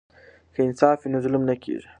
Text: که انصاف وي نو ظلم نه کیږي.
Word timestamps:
که 0.53 0.59
انصاف 0.67 0.99
وي 1.01 1.09
نو 1.11 1.17
ظلم 1.25 1.43
نه 1.49 1.55
کیږي. 1.63 1.87